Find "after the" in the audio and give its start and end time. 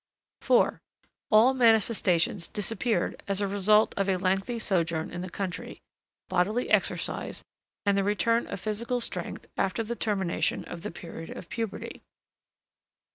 9.57-9.95